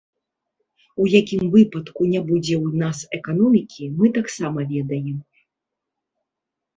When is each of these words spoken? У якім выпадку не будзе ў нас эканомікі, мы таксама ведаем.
У 1.01 1.03
якім 1.19 1.43
выпадку 1.55 2.01
не 2.13 2.21
будзе 2.29 2.55
ў 2.65 2.81
нас 2.83 2.97
эканомікі, 3.17 3.91
мы 3.99 4.09
таксама 4.17 4.59
ведаем. 4.73 5.17